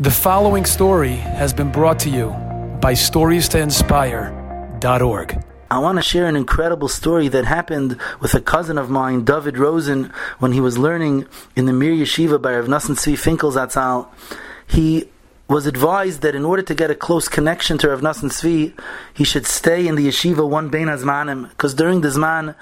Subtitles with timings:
[0.00, 2.28] The following story has been brought to you
[2.80, 5.44] by StoriesToInspire.org.
[5.72, 9.58] I want to share an incredible story that happened with a cousin of mine, David
[9.58, 11.26] Rosen, when he was learning
[11.56, 14.06] in the Mir Yeshiva by Rav Nosson Tzvi Finkel Zatzal.
[14.68, 15.08] He
[15.48, 18.74] was advised that in order to get a close connection to Rav Nosson Tzvi,
[19.12, 22.54] he should stay in the yeshiva one bein azmanim, because during the zman,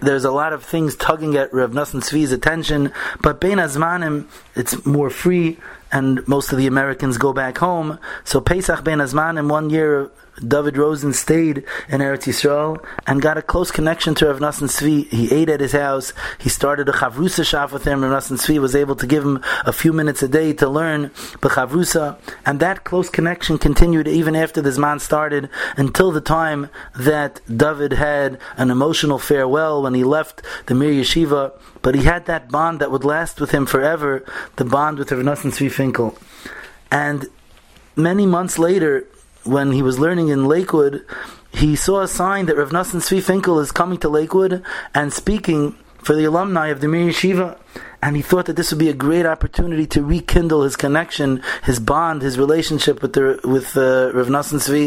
[0.00, 2.90] there's a lot of things tugging at Rav Nosson Tzvi's attention,
[3.20, 5.58] but bein azmanim, it's more free,
[5.92, 7.98] and most of the Americans go back home.
[8.24, 10.10] So Pesach bein azmanim, one year
[10.46, 15.08] David Rosen stayed in Eretz Yisrael and got a close connection to Rav Nosson Tzvi.
[15.08, 16.12] He ate at his house.
[16.38, 18.02] He started a Chavrusa Shaf with him.
[18.02, 21.10] Rav Nosson Tzvi was able to give him a few minutes a day to learn
[21.40, 22.18] B'Chavrusa.
[22.44, 27.92] And that close connection continued even after the Zman started until the time that David
[27.92, 31.52] had an emotional farewell when he left the Mir Yeshiva.
[31.82, 34.24] But he had that bond that would last with him forever,
[34.56, 36.16] the bond with Rav Nosson Tzvi Finkel.
[36.90, 37.26] And
[37.94, 39.06] many months later,
[39.44, 41.04] when he was learning in Lakewood,
[41.52, 44.62] he saw a sign that Rav Nosson Tzvi Finkel is coming to Lakewood
[44.94, 47.58] and speaking for the alumni of the Mir Yeshiva.
[48.02, 51.78] And he thought that this would be a great opportunity to rekindle his connection, his
[51.78, 54.86] bond, his relationship with the with uh, Rav Nosson Tzvi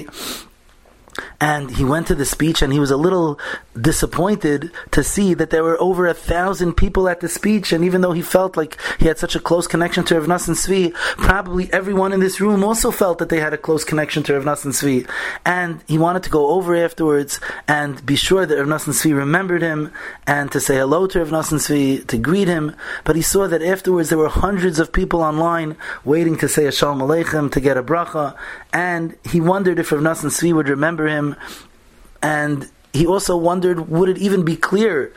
[1.40, 3.40] and he went to the speech and he was a little
[3.80, 7.72] disappointed to see that there were over a thousand people at the speech.
[7.72, 10.56] And even though he felt like he had such a close connection to Rav Nosson
[10.56, 14.34] Tzvi probably everyone in this room also felt that they had a close connection to
[14.34, 15.08] Rav Nosson Tzvi
[15.46, 19.62] and he wanted to go over afterwards and be sure that Rav Nosson Tzvi remembered
[19.62, 19.92] him
[20.26, 22.76] and to say hello to Rav Nosson Tzvi to greet him.
[23.04, 26.72] But he saw that afterwards there were hundreds of people online waiting to say a
[26.72, 28.36] Shalom Aleichem to get a bracha.
[28.74, 31.27] And he wondered if Rav Nosson Tzvi would remember him
[32.22, 35.14] and he also wondered would it even be clear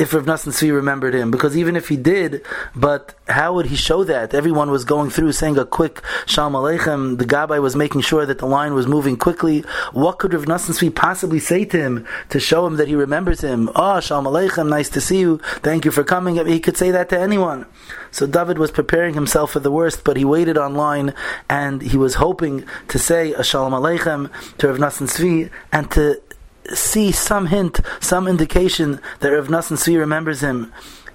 [0.00, 2.42] if Rav Nosson Tzvi remembered him, because even if he did,
[2.74, 4.32] but how would he show that?
[4.32, 7.18] Everyone was going through saying a quick Shalom Aleichem.
[7.18, 9.60] The Gabbai was making sure that the line was moving quickly.
[9.92, 13.42] What could Rav Nosson Tzvi possibly say to him to show him that he remembers
[13.42, 13.68] him?
[13.76, 15.38] Oh, Shalom Aleichem, nice to see you.
[15.56, 16.44] Thank you for coming.
[16.46, 17.66] He could say that to anyone.
[18.10, 21.12] So David was preparing himself for the worst, but he waited online
[21.50, 26.22] and he was hoping to say a Shalom Aleichem to Rav Nosson Tzvi and to
[26.68, 30.72] see some hint, some indication that Rav Nosson Tzvi remembers him.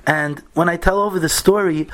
[0.08, 1.88] And when I tell over the story,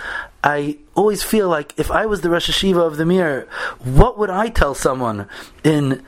[0.43, 3.47] I always feel like if I was the Rosh Yeshiva of the Mir,
[3.83, 5.27] what would I tell someone
[5.63, 6.03] in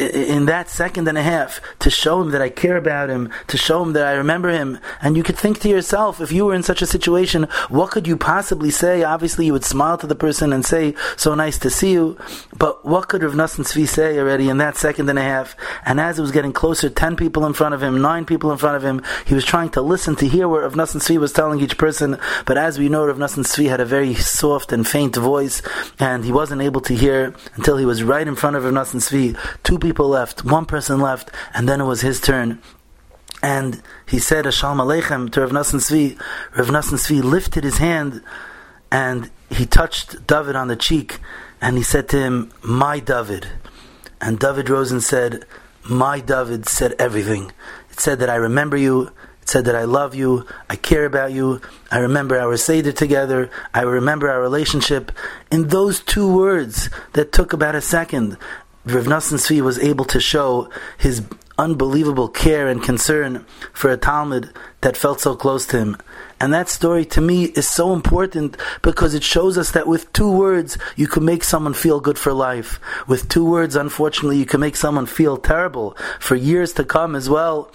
[0.00, 3.58] in that second and a half to show him that I care about him, to
[3.58, 4.78] show him that I remember him.
[5.02, 8.06] And you could think to yourself, if you were in such a situation, what could
[8.06, 9.02] you possibly say?
[9.02, 12.16] Obviously, you would smile to the person and say, "So nice to see you."
[12.60, 15.56] But what could Rav Nosson Tzvi say already in that second and a half?
[15.86, 18.58] And as it was getting closer, ten people in front of him, nine people in
[18.58, 21.32] front of him, he was trying to listen to hear what Rav Nosson Tzvi was
[21.32, 22.18] telling each person.
[22.44, 25.62] But as we know, Rav Nosson Tzvi had a very soft and faint voice,
[25.98, 29.00] and he wasn't able to hear until he was right in front of Rav Nosson
[29.00, 29.38] Tzvi.
[29.62, 32.60] Two people left, one person left, and then it was his turn.
[33.42, 36.20] And he said, Shalom Aleichem to Rav Nosson Tzvi.
[36.54, 38.22] Rav Nosson Tzvi lifted his hand
[38.92, 41.20] and he touched David on the cheek
[41.60, 43.46] and he said to him, My David.
[44.20, 45.44] And David Rosen said,
[45.84, 47.52] My David said everything.
[47.90, 49.08] It said that I remember you.
[49.42, 50.46] It said that I love you.
[50.68, 51.60] I care about you.
[51.90, 53.50] I remember our Seder together.
[53.74, 55.12] I remember our relationship.
[55.50, 58.36] In those two words that took about a second,
[58.86, 61.22] Rav Nosson Tzvi was able to show his
[61.60, 65.96] unbelievable care and concern for a talmid that felt so close to him.
[66.40, 70.30] And that story to me is so important because it shows us that with two
[70.30, 72.80] words you can make someone feel good for life.
[73.06, 77.28] With two words, unfortunately, you can make someone feel terrible for years to come as
[77.28, 77.70] well.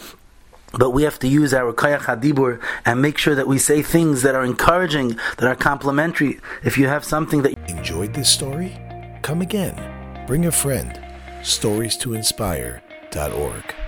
[0.73, 4.23] But we have to use our koach hadibur and make sure that we say things
[4.23, 6.41] that are encouraging, that are complimentary.
[6.63, 8.75] If you have something that enjoyed this story,
[9.22, 9.96] come again
[10.28, 11.00] Bring a friend.
[11.44, 12.16] Stories to
[13.16, 13.84] inspire.org.